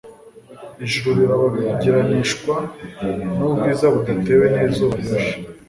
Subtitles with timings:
[0.85, 2.55] ijuru rirabagiranishwa
[3.37, 5.35] n'ubwiza budatewe n'izuba rirashe.